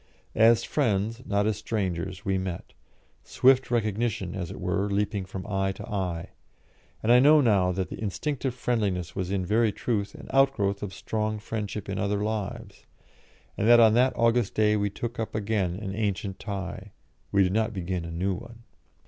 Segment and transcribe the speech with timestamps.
[0.33, 2.73] As friends, not as strangers, we met
[3.23, 6.29] swift recognition, as it were, leaping from eye to eye;
[7.03, 10.91] and I know now that the instinctive friendliness was in very truth an outgrowth of
[10.91, 12.87] strong friendship in other lives,
[13.55, 16.93] and that on that August day we took up again an ancient tie,
[17.31, 18.63] we did not begin a new one.